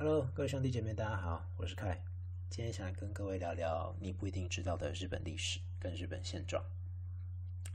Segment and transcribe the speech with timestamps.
[0.00, 2.00] Hello，各位兄弟姐妹，大家好，我是凯。
[2.48, 6.64] 今天想来跟各位聊聊你不一定知道的日本历史跟日本现状。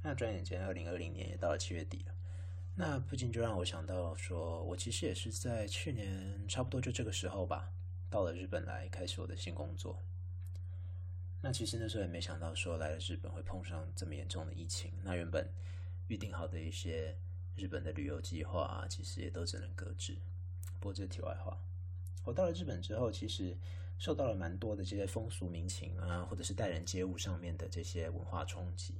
[0.02, 2.16] 那转眼间，二零二零年也到了七月底了。
[2.76, 7.70] 那不禁就让我想到，说我其实也是在去年差不多就这个时候吧，
[8.09, 10.02] 到了日本来开始我的新工作。
[11.42, 14.94] 那其实那时候也没想到，说来了日本会碰上这么严重的疫情。
[15.04, 15.46] 那原本
[16.08, 17.18] 预定好的一些
[17.58, 20.16] 日本的旅游计划啊，其实也都只能搁置。
[20.80, 21.60] 不过这题外话，
[22.24, 23.56] 我到了日本之后，其实
[23.97, 28.96] 受到了蛮多的这些风俗民情啊，或者是待人接物上面的这些文化冲击。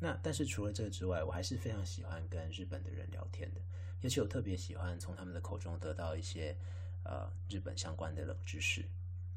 [0.00, 3.60] 那但是除了这个之外，我还是非常喜欢跟日本的人聊天的，
[4.00, 6.56] 尤其我特别喜欢从他们的口中得到一些
[7.04, 8.84] 呃日本相关的冷知识。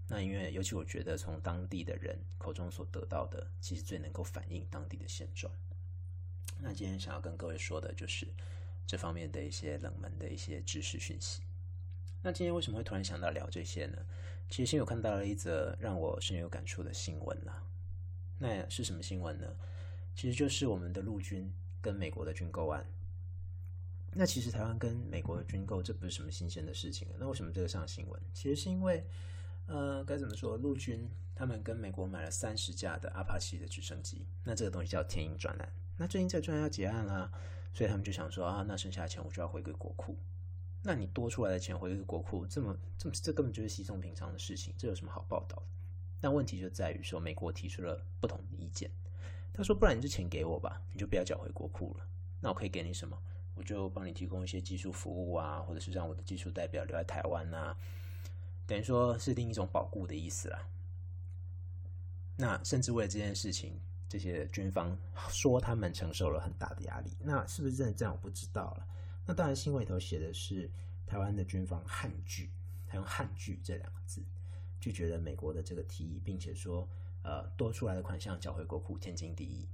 [0.08, 5.52] 那因为尤其我觉得从当地的人口中所得到的，其实最能够反映当地的现状。
[6.59, 8.28] 那今天想要跟各位说的就是
[8.86, 11.42] 这方面的一些冷门的一些知识讯息。
[12.21, 13.98] 那今天为什么会突然想到聊这些呢？
[14.49, 17.63] 其实先有看到了一则让我深有感触的新闻啦。
[18.38, 19.47] 那是什么新闻呢？
[20.13, 22.86] 其实就是我们的陆军跟美国的军购案。
[24.13, 28.22] 那其实台湾跟美国的军购，这不是什么新鲜的事情那为什么这个上新闻？
[28.33, 29.03] 其实是因为，
[29.67, 30.58] 呃，该怎么说？
[30.58, 34.28] 陆军他们跟美国买了三十架的阿帕奇的直升机。
[34.44, 35.73] 那这个东西叫天鹰专案。
[35.97, 37.31] 那最近这专案要结案啦，
[37.73, 40.17] 所以他们就想说啊，那剩下的钱我就要回归国库。
[40.84, 45.64] 那你多出来的钱回国库，这么这么这根本就是稀松平常的事情，这有什么好报道的？
[46.20, 48.90] 但问题就在于说，美国提出了不同的意见。
[49.54, 52.08] 他说：“不然你这钱给我吧，你就不要缴回国库了。
[52.40, 53.18] 那我可以给你什么？
[53.54, 57.76] 我就帮你提供一些技术服务啊，或者是让我的技术代表留在台湾啊，
[58.66, 60.68] 等于说是另一种保护的意思啦。
[62.38, 67.12] 那甚至为了这件事情，这些军方说他们承受了很大的压力。
[67.20, 68.14] 那是不是真的这样？
[68.14, 68.88] 我不知道了。
[69.25, 70.69] 那当然，新闻里头写的是
[71.05, 72.50] 台湾的军方汉拒，
[72.88, 74.23] 他用汉拒这两个字
[74.80, 76.88] 拒绝了美国的这个提议，并且说。”
[77.23, 79.69] 呃，多出来的款项缴回国库，天经地义。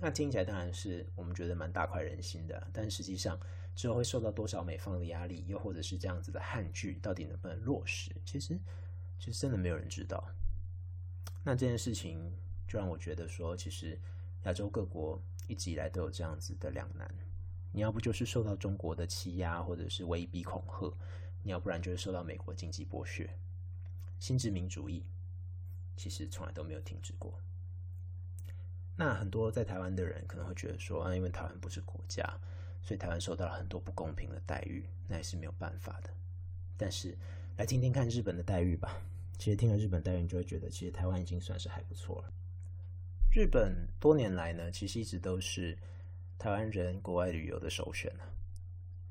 [0.00, 3.38] 那听起来当然是我们觉得蛮大快人心的，但实际上
[3.76, 8.58] 之后会受到多少美方的压力，又或者是这样子的汉剧到底能不能落实，其实
[9.20, 10.28] 其实真的没有人知道。
[11.44, 13.96] 那这件事情就让我觉得说，其实
[14.42, 17.08] 亚洲各国一直以来都有这样子的两难：
[17.74, 20.96] 你要不就是受到中国的欺压或者是威逼恐吓，
[21.42, 23.28] 你要不然就是受到美国经济剥削，
[24.20, 25.04] 新殖民主义。
[25.96, 27.36] 其实从来都没有停止过。
[28.96, 32.22] 那很多在台湾的人可能会觉得说啊，因为台湾不是国家，
[32.80, 36.10] 所以台湾受到了很多不公平的待遇，那也是没有办法的。
[36.76, 37.18] 但是
[37.56, 38.96] 来听听看日本的待遇吧。
[39.36, 42.32] 其实听了日本待遇，你就会觉得其实台湾已经算是还不错了。
[43.32, 45.76] 日本多年来呢，其实一直都是
[46.38, 48.28] 台湾人国外旅游的首选啊。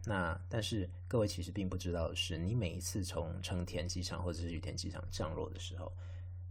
[0.05, 5.91] 那但是各位其实并不知道的是，你每一次从成田机场或者是羽田机场降落的时候。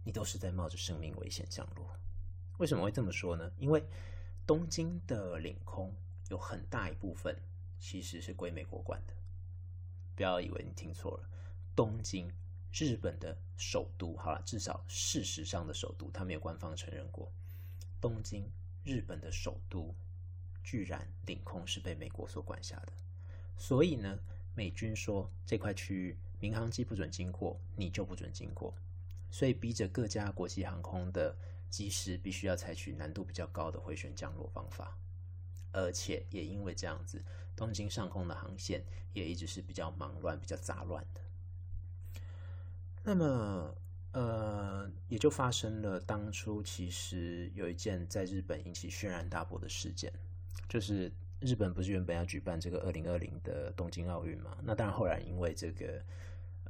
[0.05, 1.89] 你都是在冒着生命危险降落，
[2.57, 3.49] 为什么会这么说呢？
[3.57, 3.81] 因为
[4.45, 5.95] 东京的领空
[6.27, 7.33] 有很大一部分
[7.79, 9.13] 其实是归美国管的。
[10.13, 11.29] 不要以为你听错了，
[11.73, 12.29] 东京，
[12.73, 17.31] 日本的首都，好了，至少事实上的首都，它没有官方承认过。
[18.01, 18.51] 东京，
[18.83, 19.95] 日本的首都，
[20.63, 22.93] 居然领空是被美国所管辖的。
[23.57, 24.17] 所以呢，
[24.55, 28.73] 美军说这块区域民航机不准经过，你就不准经过。
[29.29, 31.35] 所以逼着各家国际航空的
[31.69, 34.95] 机师必须要采取难度比较高的回旋降落方法，
[35.71, 37.23] 而且也因为这样子，
[37.55, 41.21] 东京上空的航线也一直是比较忙乱、比较杂乱的。
[43.03, 43.75] 那么，
[44.11, 50.13] 呃，也就发生了当初其实有一件在日本引起轩然大波的事件，
[50.67, 54.57] 就是日本不是原本要举办这个二零二零的东京奥运嘛？
[54.63, 56.01] 那当然后来因为这个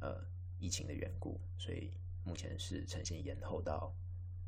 [0.00, 0.16] 呃
[0.58, 1.90] 疫情的缘故，所以。
[2.26, 3.94] 目前是呈现延后到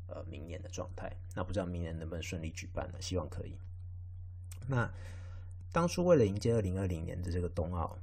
[0.07, 2.99] 呃明年的状态，那不知道明年能不能顺利举办呢？
[2.99, 3.55] 希望可以。
[4.65, 4.91] 那
[5.71, 7.95] 当初为了迎接二零二零年的这个冬奥，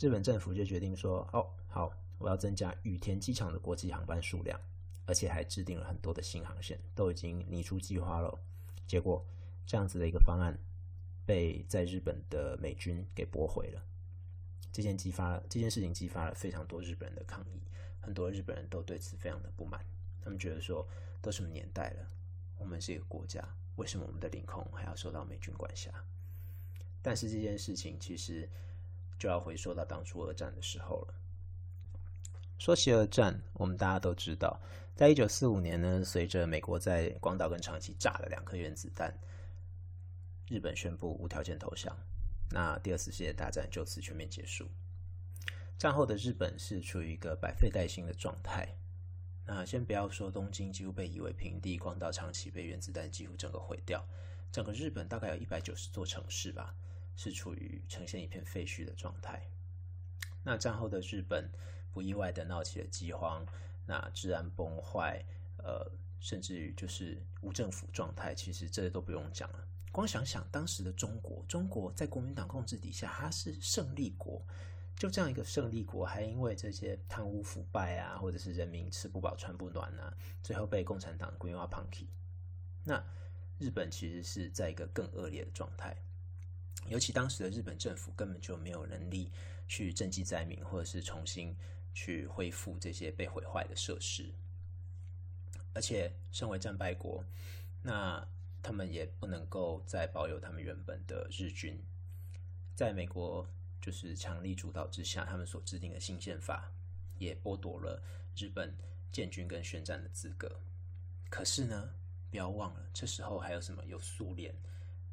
[0.00, 4.58] 日本政府就决定说：“哦，好，我要增加羽田机场的国际航班数量，
[5.06, 8.36] 而且还制定了很多的新航线，都已经拟出计划了。”
[8.88, 9.24] 结果
[9.64, 10.58] 这样子的一个方案
[11.24, 13.82] 被在日本的美军给驳回了。
[14.72, 17.60] 这件激发这件事情激发了非常多日本人的抗议。
[18.02, 19.84] 很多日本人都对此非常的不满，
[20.22, 20.88] 他们觉得说，
[21.20, 22.08] 都什么年代了，
[22.56, 23.46] 我们是一个国家，
[23.76, 25.90] 为什么我们的领空还要受到美军管辖？
[27.02, 28.48] 但是这件事情其实
[29.18, 31.14] 就要回溯到当初二战的时候了。
[32.58, 34.58] 说起二战，我们大家都知道，
[34.96, 39.14] 在一九四五年呢，随着美国在广岛跟长崎炸了两颗原子弹，
[40.50, 41.96] 日本宣布无条件投降，
[42.50, 44.66] 那第二次世界大战就此全面结束。
[45.78, 48.76] 战后的日本是处于一个百废待兴的状态。
[49.46, 54.04] 那先不要说东京几乎被夷为平地，广岛长崎被原子弹几乎整个毁掉，
[54.50, 56.74] 整个日本大概有一百九十座城市吧，
[57.14, 59.48] 是处于呈现一片废墟的状态。
[60.42, 61.48] 那战后的日本
[61.92, 63.46] 不意外的闹起了饥荒，
[63.86, 65.24] 那治安崩坏，
[65.58, 65.88] 呃，
[66.18, 69.68] 甚至于就是无政府状态，其实这都不用讲了。
[69.92, 74.42] 光想想当时的中国，中国在国民党控制底下，它是胜利国。
[74.96, 82.06] 就这样一个胜利国，还因为这些贪污腐败啊，或者是人民吃不饱穿不暖啊，最后被共产党规划胖起。
[82.84, 83.02] 那
[83.58, 85.96] 日本其实是在一个更恶劣的状态，
[86.86, 89.32] 尤其当时的日本政府根本就没有能力
[89.66, 91.56] 去赈济灾民，或者是重新
[91.94, 94.30] 去恢复这些被毁坏的设施。
[95.72, 97.24] 而且身为战败国，
[97.80, 98.26] 那
[98.62, 101.82] 他们也不能够再保有他们原本的日军，
[102.74, 103.48] 在美国。
[103.82, 106.70] 就是强力主导之下，他们所制定的新宪法
[107.16, 108.02] 也剥夺了
[108.36, 108.76] 日本
[109.10, 110.60] 建军跟宣战的资格。
[111.30, 111.94] 可是呢，
[112.30, 113.82] 不要忘了，这时候还有什么？
[113.86, 114.54] 有苏联，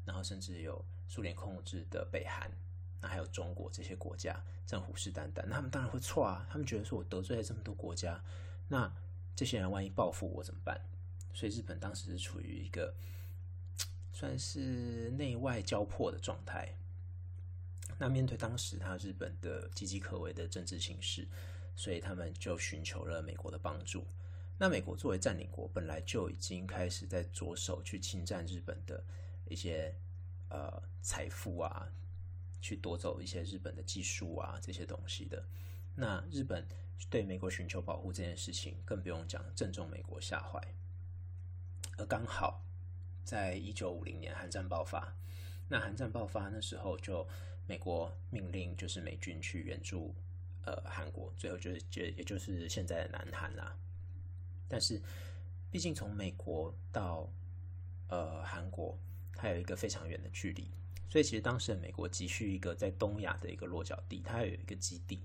[0.04, 2.52] 然后甚至有苏联控制的北韩，
[3.00, 5.42] 那还有中国这些国家正虎视眈眈。
[5.46, 6.46] 那他们当然会错啊！
[6.50, 8.22] 他们觉得说我得罪了这么多国家，
[8.68, 8.94] 那
[9.34, 10.78] 这些人万一报复我怎么办？
[11.32, 12.94] 所以日本当时是处于一个
[14.18, 16.74] 算是内外交迫的状态。
[18.00, 21.28] 那面对当时他日本的岌岌可危的政治形势，
[21.76, 24.04] 所以他们就寻求了美国的帮助。
[24.58, 29.04] 那美国作为占领国，本来就已经开始在着手去侵占日本的
[29.44, 29.94] 一些
[30.48, 31.88] 呃财富啊，
[32.60, 35.46] 去夺走一些日本的技术啊这些东西的。
[35.94, 36.66] 那日本
[37.08, 40.60] 对美国寻求保护这件事情，更不用讲，正中美国下怀。
[41.96, 42.64] 而刚好
[43.28, 45.14] 在一九五零年韩战爆发，
[45.68, 47.28] 那韩战爆发那时候就。
[47.70, 50.14] 美国命令就是美军去援助
[50.64, 53.76] 呃韩国，最后就是就也就是现在的南韩啦。
[54.66, 54.98] 但是
[55.70, 57.30] 毕竟从美国到
[58.08, 58.98] 呃韩国，
[59.34, 60.70] 它有一个非常远的距离，
[61.10, 65.20] 所以其实当时的美国急需一个在东亚的一个落脚地，它有一个基地。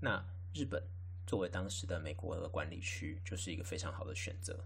[0.00, 0.22] 那
[0.52, 0.86] 日本
[1.26, 4.62] 作为当时的美国的管理区，就是一个非常好的选择。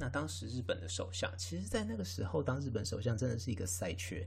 [0.00, 4.26] 那当时日本的首相，其实在那个时候当日本首相真的是一个赛缺。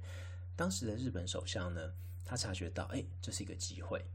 [0.56, 1.92] 当时的日本首相呢，
[2.24, 4.06] 他察觉到，哎，这是一个机会，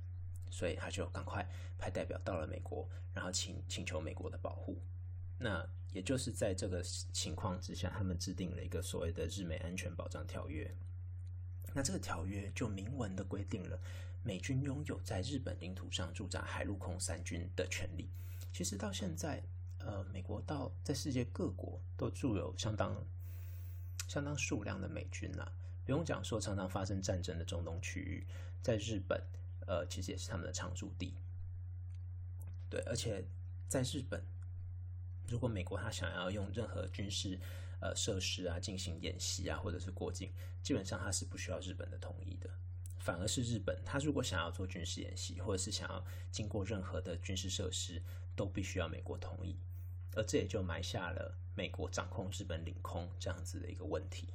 [0.52, 1.44] 所以他就赶快
[1.76, 4.80] 派代表到了美国，然后请请求美国的保护。
[5.36, 6.80] 那也就是在这个
[7.12, 10.72] 情况之下，他们制定了一个所谓的日美安全保障条约。
[11.74, 13.76] 那这个条约就明文的规定了
[14.22, 18.08] 美军拥有在日本领土上驻扎海陆空三军的权利。
[18.52, 19.42] 其实到现在，
[19.78, 22.94] 呃，美国到在世界各国都驻有相当
[24.06, 25.50] 相当数量的美军呐。
[25.84, 28.26] 不用讲说，常常发生战争的中东区域，
[28.62, 29.22] 在日本，
[29.66, 31.14] 呃，其实也是他们的常驻地。
[32.68, 33.24] 对，而且
[33.68, 34.22] 在日本，
[35.26, 37.40] 如果美国他想要用任何军事
[37.80, 40.30] 呃设施啊进行演习啊，或者是过境，
[40.62, 42.50] 基本上他是不需要日本的同意的。
[42.98, 48.02] 反而是日本，他如果想要做军事演习，或者是想要经过任何的军事设施，
[48.36, 49.58] 都必须要美国同意。
[50.14, 54.32] 而这也就埋下了美国掌控日本领空这样子的一个问题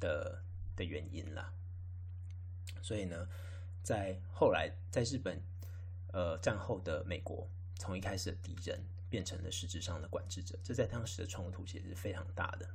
[0.00, 0.42] 的。
[0.76, 1.52] 的原因啦，
[2.82, 3.28] 所以呢，
[3.80, 5.40] 在后来在日本，
[6.12, 12.68] 呃，战后的美国从一开始的敌人变成了实质上的管制者，这在当时的冲突其实是非常大的。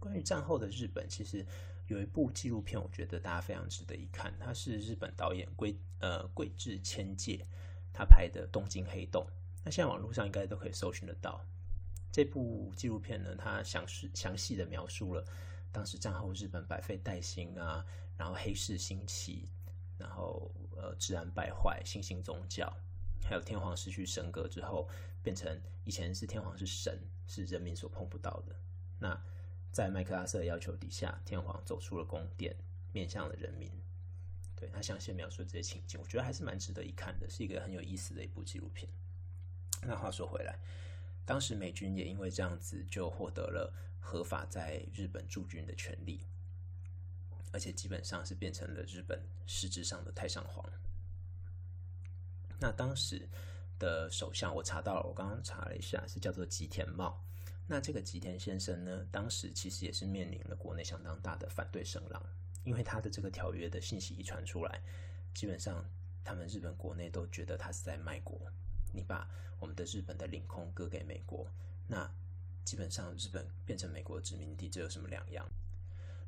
[0.00, 1.46] 关于战后的日本，其实
[1.86, 7.46] 有一部纪录片，我觉得大家非常值得一看，它是日本导演龟呃桂志千介
[7.92, 9.24] 他拍的《东京黑洞》，
[9.62, 11.46] 那现在网络上应该都可以搜寻得到。
[12.10, 15.24] 这部纪录片呢，它详细详细的描述了。
[15.72, 17.84] 当时战后日本百废待兴啊，
[18.16, 19.50] 然后黑市兴起，
[19.98, 22.74] 然后呃治安败坏，新兴宗教，
[23.22, 24.88] 还有天皇失去神格之后，
[25.22, 28.56] 变成以前是天皇是神，是人民所碰不到的。
[28.98, 29.20] 那
[29.70, 32.56] 在麦克阿瑟的要求底下，天皇走出了宫殿，
[32.92, 33.70] 面向了人民。
[34.58, 38.90] 对他详细描述这些情景，我觉得还是蛮值得一看的，是一个很有意思的一部纪录片。
[39.82, 40.58] 那话说回来，
[41.26, 43.70] 当时美军也因为这样子就获得了。
[44.08, 46.20] 合法在日本驻军的权利，
[47.50, 50.64] 而且基本上是变成了日本实质上的太上皇。
[52.60, 53.28] 那当时
[53.80, 57.20] 的首相，我查到了，我刚刚查了一下，是叫做吉田茂。
[57.66, 62.22] 那这个吉田先生呢，当时其实也是面临了国内相当大的反对声浪，
[62.62, 64.80] 因为他的这个条约的信息一传出来，
[65.34, 65.84] 基本上
[66.22, 68.40] 他们日本国内都觉得他是在卖国。
[68.96, 69.28] 你把
[69.60, 71.46] 我们的日本的领空割给美国，
[71.86, 72.10] 那。
[72.64, 75.48] 基本上，日本变成美国殖民地，这有什么两样？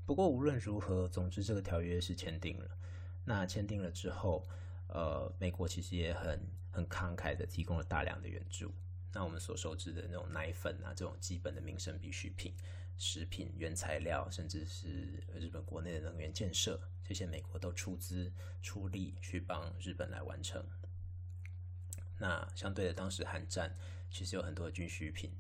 [0.06, 2.78] 不过无论如何，总之这个条约是签订了。
[3.24, 4.46] 那签订了之后，
[4.86, 8.72] 呃，美国其实也很很慷慨的提供了大量的援助。
[9.12, 12.54] 那我们所熟知的那种奶粉啊，这种基本的民生必需品、
[12.96, 18.32] 食品原材料，甚至是日本国内的能源建设，这些美国都出资
[18.62, 20.64] 出力去帮日本来完成。
[22.18, 23.74] 那相对的，当时韩战
[24.10, 25.30] 其实有很多的军需品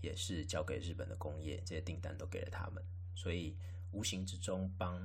[0.00, 2.82] 也是交给日本的工业，这些订单都给了他们，
[3.14, 3.56] 所以
[3.90, 4.96] 无形之中帮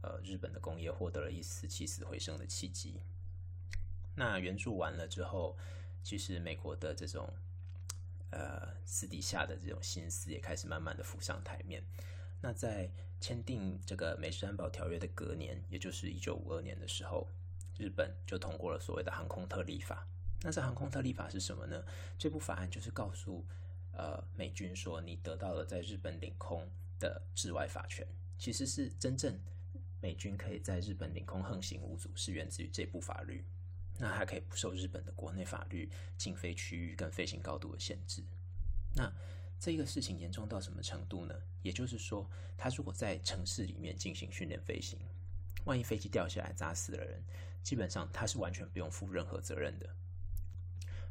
[0.00, 3.02] 呃日本的工业获得了一丝起死回生的契机。
[4.14, 5.56] 那援助完了之后，
[6.02, 7.28] 其实美国的这种
[8.30, 11.84] 呃私底下的这种心思也开始慢慢的浮上台面。
[12.40, 12.90] 那在
[13.20, 17.28] 签订这个美式安保条约的隔年，也就是一九五二年的时候，
[17.76, 20.06] 日本就通过了所谓的航空特例法。
[20.42, 21.84] 那这航空特例法是什么呢？
[22.18, 23.44] 这部法案就是告诉
[23.92, 26.68] 呃美军说，你得到了在日本领空
[27.00, 28.06] 的治外法权，
[28.38, 29.38] 其实是真正
[30.00, 33.44] 美军可以在日本领空横行无阻，是源自于这部法律。
[34.00, 38.22] 那还可以不受日本的国内法律、禁飞区域跟飞行高度的限制。
[38.94, 39.12] 那
[39.58, 41.34] 这个事情严重到什么程度呢？
[41.62, 45.00] 也就是说，他如果在城市里面进行训练飞行，
[45.64, 47.20] 万一飞机掉下来砸死了人，
[47.64, 49.96] 基本上他是完全不用负任何责任的。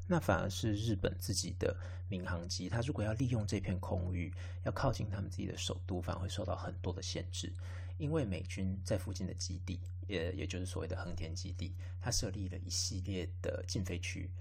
[0.08, 1.76] 那反而是日本自己的
[2.08, 4.34] 民航机，它如果要利用这片空域，
[4.64, 7.54] 要靠近他们自己的首都，反而会受到很多的限制，
[7.98, 9.80] 因为美军在附近的基地。
[10.08, 14.32] 也也就是所谓的横田基地，它设立了一系列的禁飞区。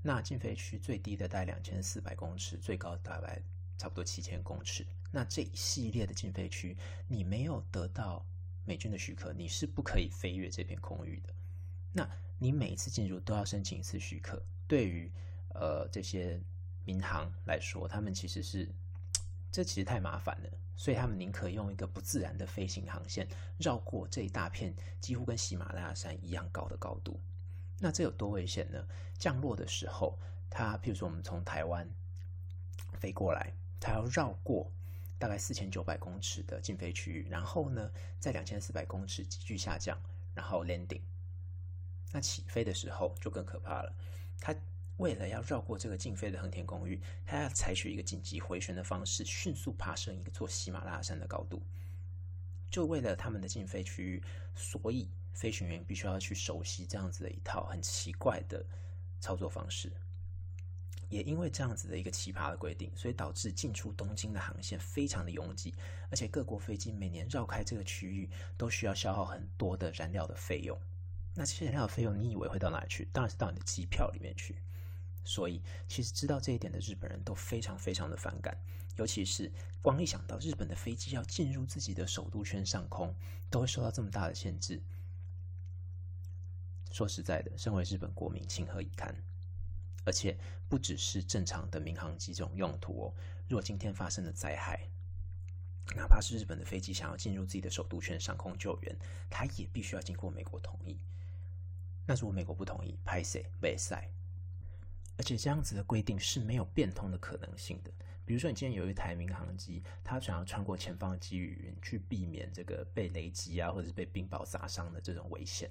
[0.00, 3.38] 那禁飞区最低的大概两千四百公尺，最高大概
[3.76, 4.86] 差不多七千公尺。
[5.10, 6.74] 那这一系列的禁飞区，
[7.06, 8.24] 你没有得到
[8.64, 11.34] 美军的许可，你是不可以飞越这片空域的。
[11.92, 14.42] 那你每一次进入都要申请一次许可。
[14.72, 15.12] 对于
[15.50, 16.40] 呃这些
[16.86, 18.66] 民航来说，他们其实是
[19.50, 20.48] 这其实太麻烦了。
[20.76, 27.20] 所以他们宁可用一个不自然的飞行航线绕过这一大片几乎跟喜马拉雅山一样高的高度。
[27.78, 28.82] 那这有多危险呢？
[29.18, 31.86] 降落的时候，它譬如说我们从台湾
[32.94, 34.72] 飞过来，它要绕过
[35.18, 40.00] 大概四千九百公尺的禁飞区域，然后呢，在两千四百公尺急剧下降，
[40.34, 41.02] 然后 landing。
[42.10, 43.94] 那起飞的时候就更可怕了，
[44.42, 44.54] 他。
[44.98, 51.60] 为了要绕过这个禁飞的横田公寓，他要采取一个紧急回旋的方式，迅速爬升一个座喜马拉雅山的高度。
[52.70, 54.22] 就为了他们的禁飞区域，
[54.54, 58.64] 所以飞行员必须要去熟悉这样子的一套很奇怪的
[59.18, 59.90] 操作方式。
[61.08, 65.74] 也因为这样子的一个奇葩的规定，所以导致进出东京的航线非常的拥挤，
[66.10, 70.78] 而且各国飞机每年绕开这个区域都需要消耗很多的燃料的费用。
[71.34, 73.08] 那这些燃料费用，你以为会到哪里去？
[73.12, 74.56] 当然是到你的机票里面去。
[75.24, 78.58] 所以，其实知道这一点的日本人都非常非常的反感，
[78.96, 83.14] 尤其是光一想到日本的飞机要进入自己的首都圈上空，
[83.48, 84.82] 都会受到这么大的限制。
[86.90, 89.14] 说实在的，身为日本国民，情何以堪？
[90.04, 90.36] 而且
[90.68, 93.14] 不只是正常的民航机这种用途哦，
[93.48, 94.88] 若今天发生了灾害，
[95.94, 98.98] 哪怕是日本的飞机想要进入自己的首都圈上空救援，
[99.30, 100.98] 它也必须要经过美国同意。
[102.06, 104.08] 那如果美国不同意，拍谁被塞？
[105.16, 107.92] 而且这样子的规定是没有变通的可能性的。
[108.24, 115.70] 比如说，你今天有一台民航机，它想要穿过前方的积雨云，去避免这个被雷击啊，或者是被冰雹砸伤的这种危险，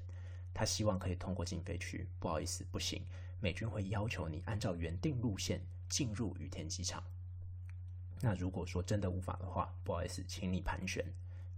[0.54, 2.08] 它希望可以通过禁飞区。
[2.20, 3.04] 不好意思，不行，
[3.40, 7.04] 美军会要求你按照原定路线进入羽田机场。
[8.20, 11.04] 那如果说真的无法的话，不好意思，请你盘旋，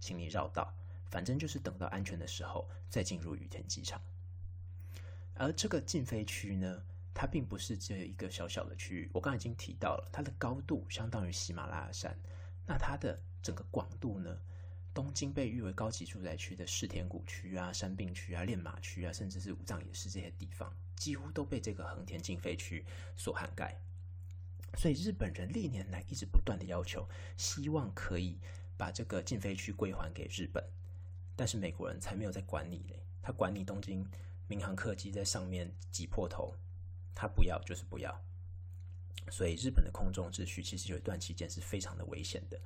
[0.00, 0.72] 请你绕道，
[1.10, 4.00] 反正就是等到安全的时候再进入羽田机场。
[5.34, 6.82] 而这个禁飞区呢？
[7.16, 12.18] 它并不是只有一个小小的区域，我刚才已经提到了，它的高度相当于喜马拉雅山。
[12.66, 14.36] 那它的整个广度呢？
[14.92, 22.84] 东京被誉为高级住宅区的世田谷区啊、山并区啊、练马区啊，甚至是五藏野市这些地方，几乎都被这个横田禁飞区
[23.16, 23.80] 所涵盖。
[24.76, 28.40] 所以日本人历年来一直不断的要求，希望可以
[28.76, 30.64] 把这个禁飞区归还给日本。
[31.36, 34.04] 但是美国人才没有在管你嘞，他管你东京
[34.46, 36.54] 民航客机在上面挤破头。
[37.16, 38.12] 他不要就是不要，
[39.30, 42.60] 所以日本的空中秩序其实有一段期间是非常的危险的。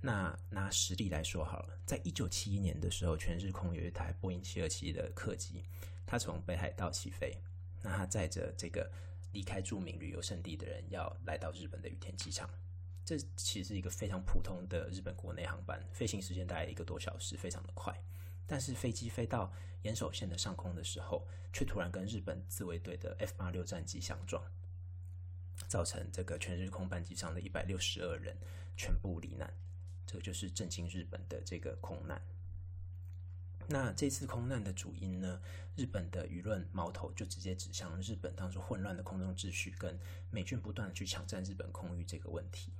[0.00, 5.64] 那拿实例来说好了，在一九七一年的时候，全日空有一台波音七二七的客机，
[6.06, 7.36] 它从北海道起飞，
[7.82, 8.88] 那它载着这个
[9.32, 12.48] 离开著名旅游胜地的人，要来到日本的羽田机场。
[13.04, 17.92] 这其实是一个非常普通的日本国内航班，飞行时间大概一个多小时，非常的快。
[18.50, 19.52] 但是飞机飞到
[19.82, 24.42] 岩手县的上空的时候，却突然跟日本自卫队的 F 八六战机相撞，
[25.68, 28.36] 造成这个全日空班机上的一百六十二人
[28.76, 29.54] 全部罹难。
[30.04, 32.20] 这就是震惊日本的这个空难。
[33.68, 35.40] 那这次空难的主因呢？
[35.76, 39.96] 日本的舆论矛头就直接指向日本当时混乱的空中秩序，跟
[40.28, 42.72] 美军不断的去抢占日本空域这个问题，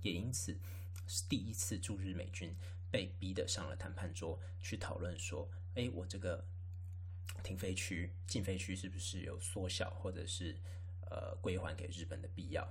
[0.00, 0.58] 也因此
[1.06, 2.56] 是第一次驻日美军
[2.92, 6.46] 被逼的上了谈判桌去讨论说：，哎，我这个
[7.42, 10.56] 停飞区、禁飞区是不是有缩小，或者是
[11.10, 12.70] 呃归还给日本的必要？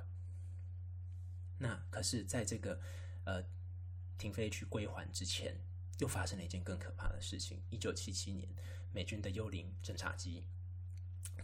[1.58, 2.80] 那可是，在这个
[3.26, 3.44] 呃
[4.18, 5.60] 停飞区归还之前。
[6.00, 7.62] 又发生了一件更可怕的事情。
[7.70, 8.50] 一九七七年，
[8.92, 10.44] 美军的幽灵侦察机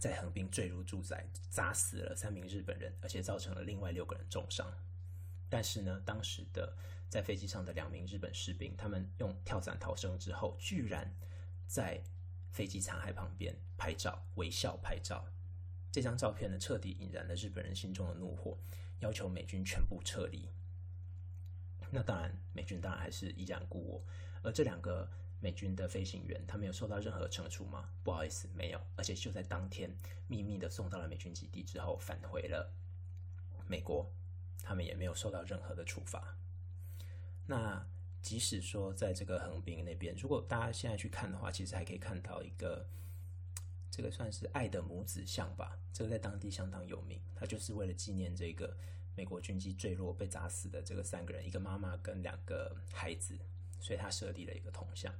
[0.00, 4.66] 在横滨坠入住宅，砸死了三名日本人，而且造成了另外六个人重伤。
[5.48, 6.76] 但是呢，当时的
[7.08, 11.12] 在飞机上的两名日本士兵，他们用跳伞逃生之后，居然
[11.66, 12.02] 在
[12.50, 15.24] 飞机残骸旁边拍照，微笑拍照。
[15.90, 18.58] 这张照片呢，彻底引燃了日本人心中的怒火，
[19.00, 20.50] 要求美军全部撤离。
[21.90, 24.04] 那当然，美军当然还是依然故我。
[24.42, 27.88] 而这两个美军的飞行员，他没有受到任何惩处吗？
[28.04, 28.80] 不好意思，没有。
[28.96, 29.90] 而且就在当天，
[30.26, 32.70] 秘密的送到了美军基地之后，返回了
[33.66, 34.12] 美国，
[34.68, 36.36] 他们也没有受到任何的处罚。
[37.46, 37.82] 那
[38.20, 42.86] 即使说在这个横滨那边，如果大家现在去看的话，其实还可以看到一个，
[43.90, 45.78] 这个算是爱的母子像吧。
[45.94, 48.76] 这个在当地相当有名，它就是为了纪念这个
[49.16, 53.38] 美国军机坠落被砸死的这个三个人，一个妈妈跟两个孩子。
[53.80, 55.14] 所以他设立了一个铜像。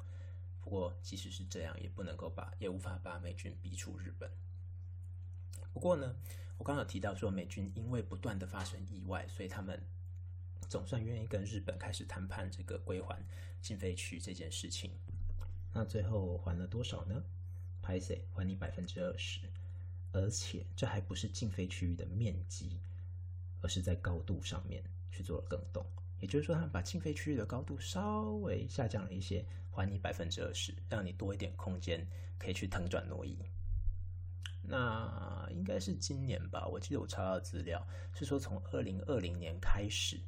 [0.60, 4.28] 不过，即使是这样，也不能够把，也无法把美军逼出日本。
[5.72, 6.16] 不过呢，
[6.58, 9.80] 我刚刚有提到说，美军因为不断的发生意外，所以他们
[10.68, 13.16] 总算愿意跟日本开始谈判这个归还
[13.62, 14.90] 禁飞区这件事情。
[15.72, 17.22] 那最后还了多少呢？
[17.80, 19.40] 拍 C 还你百分之二十，
[20.12, 22.80] 而且这还不是禁飞区域的面积，
[23.62, 25.86] 而是在高度上面去做了更动。
[26.18, 32.04] 也就是说，他们把禁飞区域的高度稍微下降了一些，还你百分之二十，让你多一点空间
[32.36, 33.38] 可以去腾转挪移。
[34.68, 36.66] 那应该是今年吧？
[36.66, 37.84] 我记得我查到资料
[38.14, 40.20] 是说，从二零二零年开始，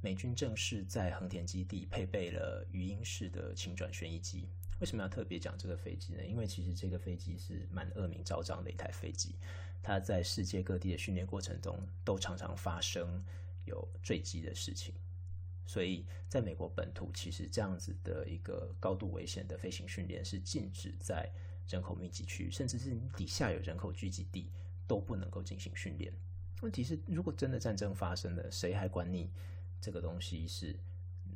[0.00, 4.48] 美军正式在横田基地配备了语音式的轻转旋翼机。
[4.78, 6.24] 为什么要特别讲这个飞机呢？
[6.24, 9.36] 因为其实这个飞机是蛮恶名昭彰的一台飞机，
[9.82, 13.24] 它在世界各地的训练过程中都常常发生
[13.64, 14.94] 有坠机的事情。
[15.64, 21.30] 所以，在美国本土，其实这样子的一个高度危险的飞行训练是禁止在
[21.68, 24.50] 人口密集区，甚至是你底下有人口聚集地
[24.86, 26.12] 都不能够进行训练。
[26.60, 29.30] 问题是，如果真的战争发生了，谁还管你
[29.80, 30.78] 这个东西是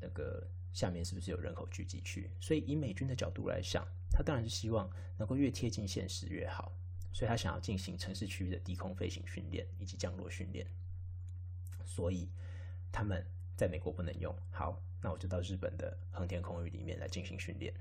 [0.01, 2.31] 那个下面是不是有人口聚集区？
[2.41, 6.73] 所以，以美军的角度来想，他当然是希望能够越贴近现实越好，
[7.13, 10.67] 所以他想要进行城市区域的低空飞行训练以及降落训练。
[11.85, 12.31] 所以，
[12.93, 13.25] 他们。
[13.57, 17.73] 在美国不能用，好，那我就到日本的横田空域里面来进行训练。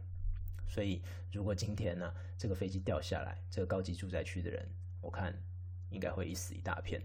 [0.68, 1.02] 所以，
[1.32, 4.68] 如果今天呢，这个飞机掉下来，这个高级住宅区的人，
[5.02, 5.34] 我看
[5.90, 7.02] 应该会一死一大片。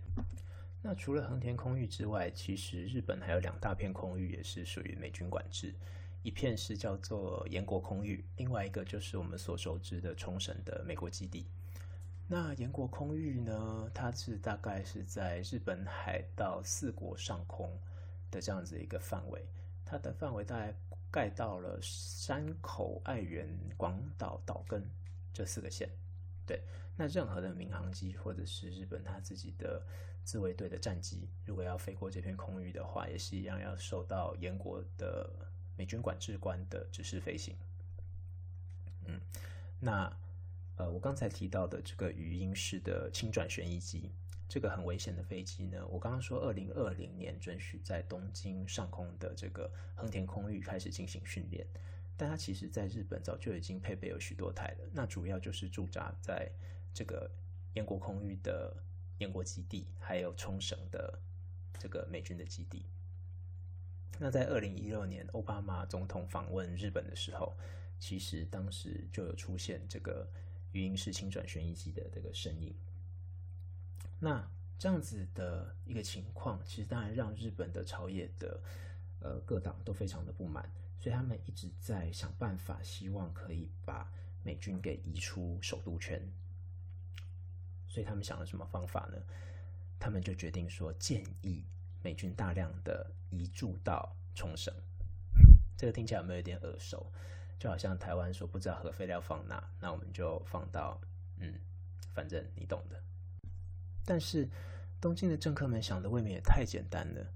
[0.83, 5.75] 那除了横田空域之外，其实日本还有两大片空域也是属于美军管制，
[6.23, 11.47] 一片是叫做岩国空域，另外一个就是我们所熟知的冲绳的美国基地。
[12.27, 17.71] 那岩国空域呢，它是大概是在日本海到四国上空。
[18.31, 19.45] 的这样子一个范围，
[19.85, 20.73] 它的范围大概
[21.11, 24.89] 盖到了山口、爱媛、广岛、岛根
[25.33, 25.89] 这四个县。
[26.47, 26.63] 对，
[26.97, 29.83] 那任何的民航机或者是日本他自己的
[30.25, 35.29] 自卫队的战机，如果要飞过这片空域的话，也是一样要受到严国的
[35.77, 37.57] 美军管制官的指示飞行。
[39.07, 39.21] 嗯，
[39.79, 40.17] 那
[40.77, 44.11] 呃，我刚才提到的这个语音式的轻转旋翼机。
[44.51, 51.65] 这个很危险的飞机呢，我刚刚说，二零二零年准许在东京上空的这个横田空域开始进行训练，
[52.17, 54.91] 但它其实在日本早就已经配备有许多台了。
[54.93, 56.51] 那主要就是驻扎在
[56.93, 57.31] 这个
[57.75, 58.77] 燕国空域的
[59.19, 61.17] 燕国基地，还有冲绳的
[61.79, 62.87] 这个美军的基地。
[64.19, 67.57] 那在二零一六年奥巴马总统访问日本的时候，
[68.01, 70.29] 其实当时就有出现这个
[70.73, 72.75] 语音式轻转旋翼机的这个身影。
[74.21, 78.61] 那这样子的一个情况，其实当然让日本的朝野的
[79.21, 84.11] 呃各党都非常的不满，所以他们一直在想办法，希望可以把
[84.45, 86.23] 美军给移出首都圈。
[87.89, 89.21] 所以他们想了什么方法呢？
[89.99, 91.65] 他们就决定说，建议
[92.03, 94.73] 美军大量的移驻到冲绳。
[95.77, 97.11] 这个听起来有没有点耳熟？
[97.59, 101.01] 就好像台湾说不知道核废料放哪，那我们就放到
[101.39, 101.61] 嗯，
[102.15, 103.03] 反正你懂的。
[104.11, 104.51] 但是，
[105.01, 107.33] 东京的政客们想的未免也太简单了。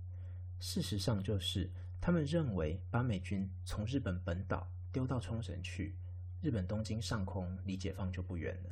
[0.59, 5.95] 事实上，就是他们认为把美军从日本本岛丢到冲绳去，
[6.41, 8.71] 日本东京上空离解放就不远了。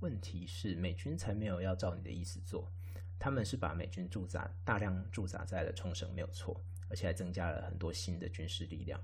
[0.00, 2.72] 问题是美军才没有要照你的意思做，
[3.18, 8.98] 他们是把美军驻扎大量驻扎在了冲绳，没有错，而且还增加了很多新的军事力量。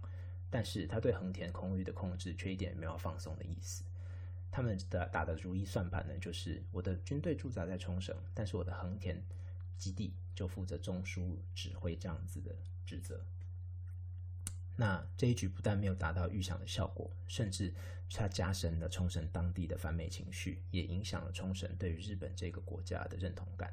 [0.48, 3.84] 但是他对横田空域的控制却一点也没有放松的意思。
[4.50, 9.22] 他们的打的如意算盘呢，就是我的军队驻扎在冲绳，但是我的横田
[9.78, 13.24] 基地就负责中枢指挥这样子的职责。
[14.76, 17.72] 那这一局不但没有达到预想的效果，甚至
[18.10, 23.72] 它加深了冲绳当地的反美情绪，也影响了冲绳对于日本这个国家的认同感。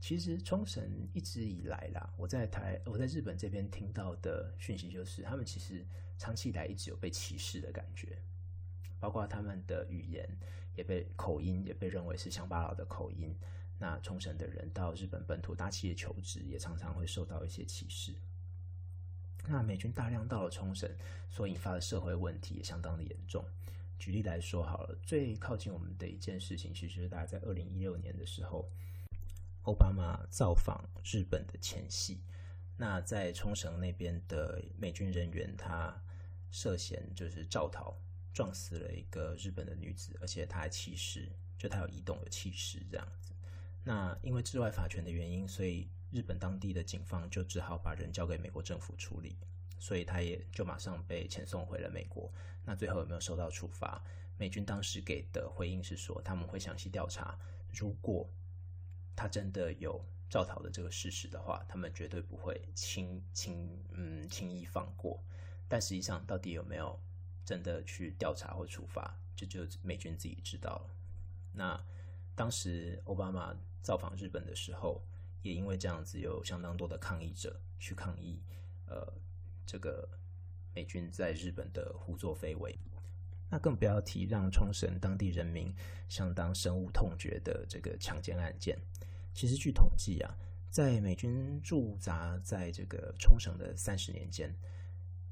[0.00, 5.84] 其实冲绳一直以来啦，我在台我在日本这边听到的讯息就是，他们其实
[6.18, 8.18] 长期以来一直有被歧视的感觉，
[8.98, 10.28] 包括他们的语言
[10.74, 13.34] 也被口音也被认为是乡巴佬的口音。
[13.78, 18.14] 那冲绳的人到日本本土大企业求职，也常常会受到一些歧视。
[19.46, 20.90] 那美军大量到了冲绳，
[21.28, 23.44] 所引发的社会问题也相当的严重。
[23.98, 28.68] 举例来说好了，最靠近我们的一件事情，其实是大家在二零一六年的时候，
[29.62, 32.20] 奥巴马造访日本的前夕。
[32.76, 35.94] 那在冲绳那边的美军人员，他
[36.50, 37.96] 涉嫌就是造逃，
[38.36, 43.32] 撞死了一个日本的女子，而且他还弃尸，就他有移动有弃尸这样子。
[43.82, 45.88] 那因为治外法权的原因，所以。
[46.12, 49.36] 日本当地的警方就只好把人交给美国政府处理，
[49.78, 52.32] 所以他也就马上被遣送回了美国。
[52.64, 54.02] 那最后有没有受到处罚？
[54.38, 57.36] 美军当时给的回应是说他们会详细调查，
[57.74, 58.26] 如果
[59.16, 65.20] 他真的有造逃的这个事实的话，他们绝对不会轻轻嗯轻易放过。
[65.68, 66.98] 但实际上到底有没有
[67.46, 70.90] 真的去调查或处罚，这就美军自己知道了。
[71.54, 71.82] 那
[72.34, 75.02] 当时奥巴马造访日本的时候。
[75.42, 78.42] 也因为这样子，有相当多的抗议者去抗议，
[78.88, 79.06] 呃，
[79.64, 80.08] 这个
[80.74, 82.76] 美军在日本的胡作非为。
[83.48, 85.72] 那更不要提让冲绳当地人民
[86.08, 88.76] 相当深恶痛绝的这个强奸案件。
[89.34, 90.34] 其实据统计啊，
[90.68, 94.52] 在美军驻扎在这个冲绳的三十年间，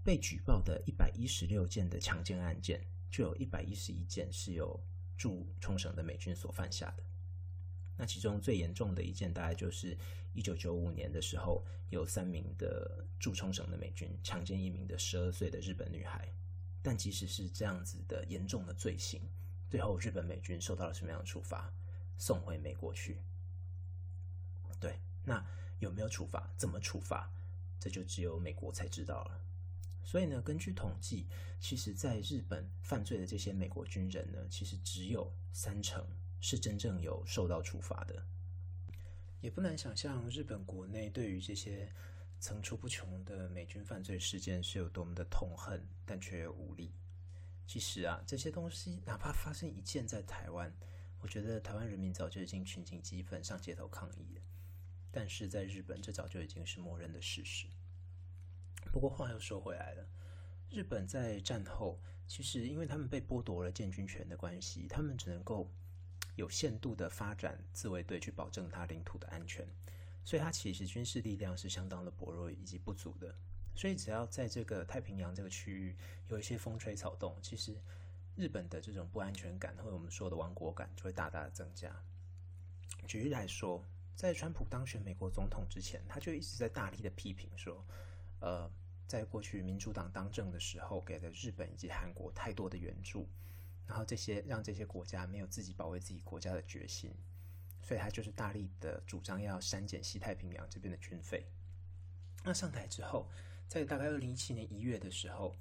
[0.04, 4.78] 被举报的一百一十六件的强奸案件，就有一百一十一件是由
[5.16, 7.02] 驻冲绳的美军所犯下的。
[7.96, 9.96] 那其中最严重的一件，大概就是
[10.34, 16.28] 一九九五年的时候，有三名的驻冲绳的美军强奸一名的十二岁的日本女孩。
[16.82, 19.22] 但即使是这样子的严重的罪行，
[19.70, 21.72] 最后日本美军受到了什么样的处罚？
[22.18, 23.22] 送回美国去。
[24.78, 25.42] 对，那
[25.78, 26.52] 有没有处罚？
[26.58, 27.32] 怎么处罚？
[27.80, 29.40] 这就只有美国才知道了。
[30.04, 31.26] 所以呢，根据统计，
[31.58, 36.06] 其实在日本犯罪的这些美国军人呢，其实只有三成。
[36.46, 38.22] 是真正有受到处罚的，
[39.40, 41.90] 也不难想象日本国内对于这些
[42.38, 46.92] 层出不穷的美军犯罪事件是有多么的痛恨，但却又无力。
[47.66, 50.70] 其实啊，这些东西哪怕发生一件在台湾，
[51.22, 54.42] 我觉得台湾人民早就已经群情激愤上街头抗议了。
[55.10, 57.66] 但是在日本，这早就已经是默认的事实。
[58.94, 60.06] 不过话又说回来了，
[60.70, 65.68] 日本在战后其实因为他们被剥夺了建军权的关系，他们只能够。
[66.36, 69.64] 有限度的发展自卫队去保证它领土的安全，
[70.24, 73.32] 所以它其实军事力量是相当的薄弱以及不足的。
[73.76, 77.80] 所以只要在这个太平洋这个区域有一些风吹草动，其实
[78.34, 81.94] 日本的这种不安全感或者我们说的亡国感就会大大的增加。
[83.06, 83.84] 举例来说，
[84.16, 87.86] 在川普当选美国总统之前，他就一直在大力的批评说，
[88.40, 88.68] 呃，
[89.06, 93.28] 在过去民主党当政的时候，给了日本以及韩国太多的援助。
[93.86, 97.14] 然后这些让这些国家没有自己保卫自己国家的决心，
[97.82, 101.46] 所以他就是大力的主张要删减西太平洋这边的军费。
[102.42, 103.28] 那上台之后，
[103.68, 105.54] 在大概二零一七年一月的时候，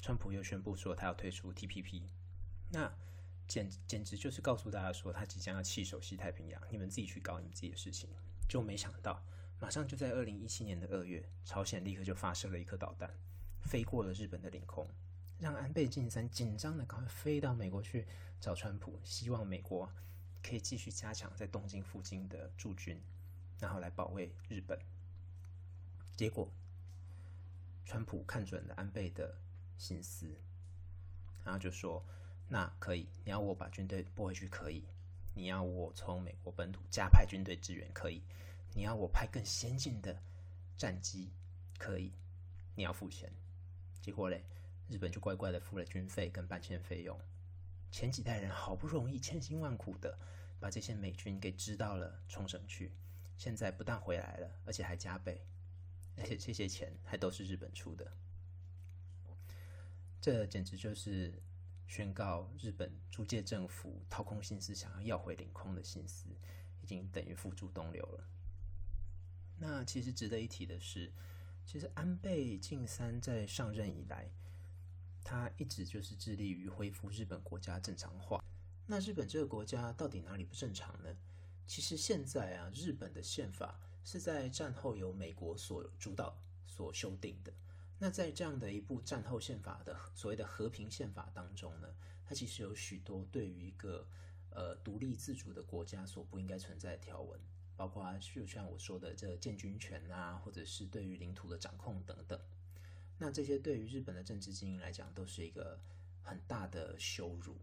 [0.00, 2.04] 川普又宣布说他要退出 TPP，
[2.70, 2.94] 那
[3.48, 8.08] 简简直就是告诉大家说他即将要弃守西太平洋，你们自己去搞你们自己的事情。
[8.48, 9.24] 就没想到，
[9.60, 13.10] 马上就在二零一七年的二月，朝鲜立刻就发射了一颗导弹，
[13.62, 14.86] 飞过了日本的领空。
[15.40, 18.06] 让安倍晋三紧张的赶快飞到美国去
[18.40, 19.90] 找川普，希望美国
[20.42, 23.02] 可以继续加强在东京附近的驻军，
[23.58, 24.78] 然后来保卫日本。
[26.16, 26.48] 结果，
[27.84, 29.36] 川普看准了安倍的
[29.76, 30.28] 心思，
[31.44, 32.02] 然后就说
[32.48, 34.84] ：“那可以，你要我把军队拨回去可以，
[35.34, 38.22] 你要我从美国本土加派军队支援可以，
[38.74, 40.22] 你要我派更先进的
[40.76, 41.32] 战机
[41.78, 42.12] 可以，
[42.74, 43.32] 你要付钱。”
[44.02, 44.44] 结果嘞？
[44.86, 47.18] 日本就乖乖的付了军费跟搬迁费用。
[47.90, 50.18] 前几代人好不容易千辛万苦的
[50.60, 52.92] 把这些美军给支到了冲绳去，
[53.38, 55.40] 现在不但回来了，而且还加倍，
[56.18, 58.12] 而且这些钱还都是日本出的。
[60.20, 61.42] 这简直就是
[61.86, 66.28] 宣告日本租界政府掏空心思想要要回领空的心思，
[66.82, 68.28] 已经等于付诸东流了。
[69.58, 71.12] 那其实值得一提的是，
[71.64, 74.30] 其实安倍晋三在上任以来，
[75.22, 78.44] 他一直就是致力于恢复日本国家正常化。
[78.86, 81.16] 那日本这个国家到底哪里不正常呢？
[81.66, 86.36] 其实现在啊，日本的宪法是在战后由美国所主导、
[86.66, 87.52] 所修订的。
[87.98, 91.88] 那在这样的一部战后宪法的所谓的和平宪法当中呢，
[92.26, 94.06] 它其实有许多对于一个
[94.50, 97.40] 呃独立自主的国家所不应该存在的条文，
[97.76, 102.40] 包括就像我说的这建军权啊，或者是对于领土的掌控等等。
[103.18, 105.80] 那这些对于日本的政治精英来讲，都是一个
[106.22, 107.56] 很大的羞辱，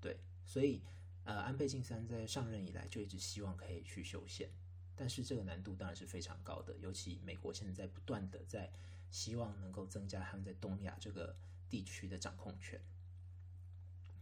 [0.00, 0.18] 对。
[0.44, 0.82] 所以，
[1.24, 4.50] 呃，安倍晋三在上任以来就一直希望可以去修宪，
[4.96, 6.76] 但是这个难度当然是非常高的。
[6.78, 8.72] 尤其美国现在不断的在
[9.10, 11.36] 希望能够增加他们在东亚这个
[11.68, 12.80] 地区的掌控权。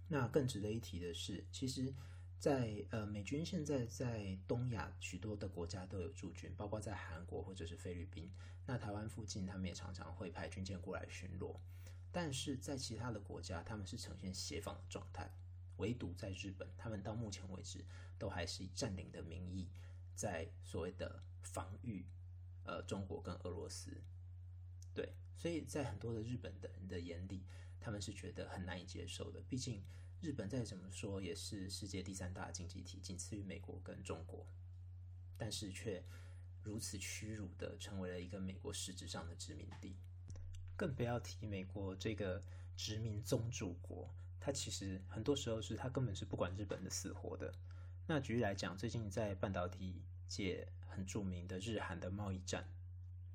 [0.09, 1.95] 那更值得一提的是，其实，
[2.39, 8.31] 在呃美军现在在东亚许多的国家都有驻军，包括在韩国或者是菲律宾。
[8.67, 11.57] 那台湾附近，他们也常常会派军舰过来巡逻。
[12.13, 15.31] 但是在其他的国家，他们是呈现协防的状态。
[15.79, 17.85] 唯独在日本，他们到目前为止
[18.19, 19.69] 都还是以占领的名义，
[20.15, 22.07] 在所谓的防御，
[22.65, 24.03] 呃，中国跟俄罗斯，
[24.95, 27.45] 对，所以在很多的日本的人的眼里，
[27.79, 29.43] 他们是觉得很难以接受的。
[29.43, 29.85] 毕竟
[30.27, 34.45] 日本再怎么说也是世界第三大经济体，仅次于美国跟中国，
[35.39, 36.03] 但是却
[36.65, 39.95] 如此屈辱的成为了一个美国实质上的殖民地，
[40.77, 42.43] 更不要提美国这个
[42.77, 44.13] 殖民宗主国。
[44.41, 47.55] 他其实很多时候是他根本是不管日本的死活的。
[48.09, 52.69] 那举例来讲，最近在半导体界很著名的日韩的贸易战，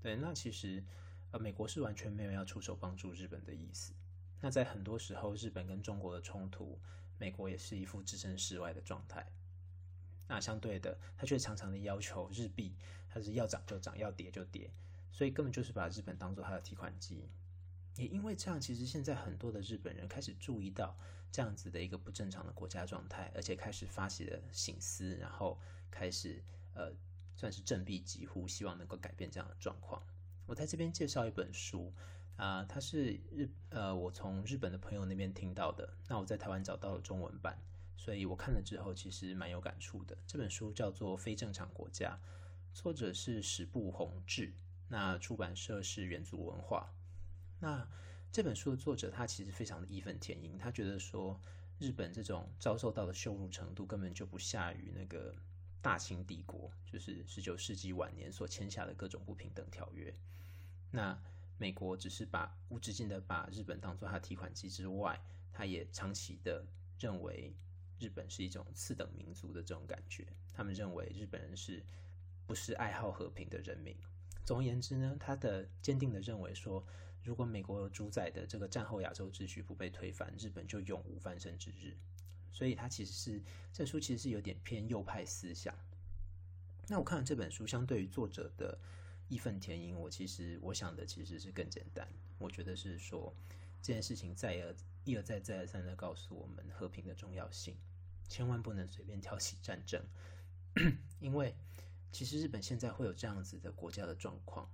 [0.02, 0.84] 对，那其实
[1.32, 3.94] 呃美国是完全没有要出手帮助日本的意思。
[4.42, 6.80] 那在很多时候，日本跟中国的冲突，
[7.18, 9.26] 美国也是一副置身事外的状态。
[10.28, 12.76] 那相对的，他却常常的要求日币，
[13.10, 14.72] 它是要涨就涨，要跌就跌，
[15.12, 17.30] 所以根本就是把日本当做他的提款机。
[17.98, 20.98] 也因为这样，其实现在很多的日本人开始注意到
[21.32, 25.60] 这样子的一个不正常的国家状态，而且开始发起了醒思，然后
[25.92, 26.42] 开始
[26.74, 26.92] 呃
[27.36, 30.02] 算是振臂疾呼，希望能够改变这样的状况。
[30.46, 31.94] 我在这边介绍一本书
[32.38, 37.58] 啊，它是日呃我从日本的朋友那边听到的，那我在台湾找到了中文版，
[37.96, 40.18] 所以我看了之后其实蛮有感触的。
[40.26, 42.20] 这本书叫做《非正常国家》，
[42.76, 44.54] 作者是史部宏志，
[44.88, 46.92] 那出版社是远足文化。
[47.60, 47.88] 那
[48.32, 51.40] 这本书的作者他其实非常的义愤填膺，他觉得说
[51.78, 55.36] 日本这种遭受到的羞辱程度根本就不下于那个
[55.80, 60.12] 大清帝国，就是十九世纪晚年所签下的各种不平等条约。
[60.90, 61.22] 那
[61.62, 65.22] 美国只是把无止境的把日本当做他提款机之外，
[65.54, 66.66] 他也长期的
[66.98, 67.56] 认为
[68.00, 70.26] 日本是一种次等民族的这种感觉。
[70.52, 71.86] 他们认为日本人是
[72.48, 73.96] 不是爱好和平的人民？
[74.44, 76.84] 总而言之呢，他的坚定的认为说。
[77.24, 81.96] 如果美国主宰的这个战后亚洲秩序不被推翻，日本就永无翻身之日。
[82.52, 83.40] 所以，他其实是
[83.72, 85.72] 这书其实是有点偏右派思想。
[86.88, 88.76] 那我看了这本书，相对于作者的
[89.32, 92.06] 义愤填膺，我其实我想的其实是更简单。
[92.38, 93.34] 我觉得是说
[93.82, 97.78] 这件事情再而一而再再而三的告诉我们和平的重要性，
[98.28, 100.06] 千万不能随便挑起战争，
[101.22, 101.56] 因为
[102.12, 104.70] 其实日本现在会有这样子的国家的状况。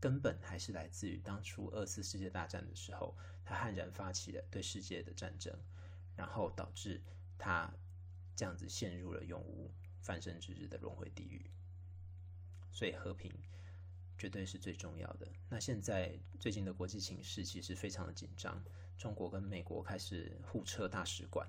[0.00, 5.58] 根本还是来自于当初二次世界大战的时候，他悍然发起了对世界的战争，
[6.14, 7.00] 然后导致
[7.38, 7.72] 他
[8.36, 9.72] 这样子陷入了永无
[10.02, 11.50] 翻身之日的轮回地狱。
[12.70, 13.32] 所以和平
[14.16, 15.26] 绝对是最重要的。
[15.48, 18.62] 那现在最近的国际形势其实非常的紧张，
[18.96, 21.48] 中国跟美国开始互撤大使馆。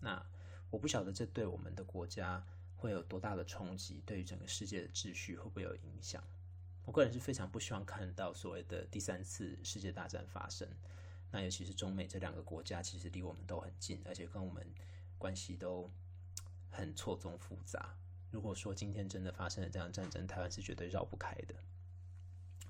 [0.00, 0.24] 那
[0.70, 2.44] 我不晓得这对我们的国家
[2.76, 6.22] 会有多大的冲击，对于整个世界的秩序会不会有影响？
[6.84, 10.68] 我个人是非常不希望看到所谓的第三次世界大战发生。
[11.32, 14.64] 那尤其是中美这两个国家，其实离我们都很近，而且跟我们
[15.18, 15.90] 关系都
[16.70, 17.96] 很错综复杂。
[18.30, 21.54] 如果说今天真的发生了这样战争，台湾是绝对绕不开的。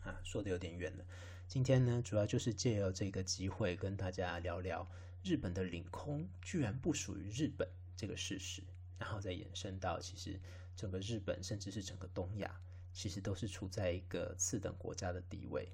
[0.06, 1.04] 啊，说的有点远了。
[1.48, 4.88] 今天呢，主要就是借由这个机会跟大家聊聊
[5.22, 8.62] 日本的领空居然不属于日本这个事实，
[8.98, 10.40] 然后再延伸到其实
[10.76, 12.60] 整个日本，甚至是整个东亚。
[12.92, 15.70] 其实都是处在一个次等国家的地位。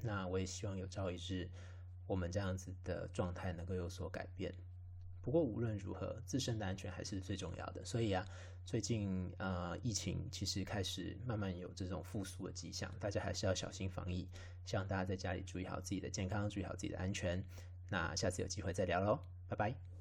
[0.00, 1.50] 那我也希望有朝一日，
[2.06, 4.54] 我们这样子的状态能够有所改变。
[5.24, 7.82] 不过无论如何，自身的安全还是最重要的。
[7.82, 8.22] 所以啊，
[8.66, 14.28] 最近呃，疫情其实开始慢慢有这种复苏的迹象，大家还是要小心防疫。
[14.66, 17.42] 希望大家在家里注意好自己的健康，注意好自己的安全。
[17.88, 19.93] 那下次有机会再聊喽，拜拜。